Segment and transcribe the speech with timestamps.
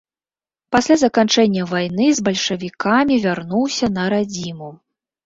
[0.75, 4.73] Пасля заканчэння вайны з бальшавікамі вярнуўся на радзіму.